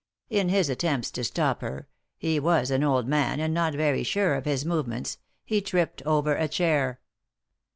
[0.31, 4.33] In his attempts to stop her— he was an old man and not very sore
[4.33, 6.99] of his movements— he tripped over a chair."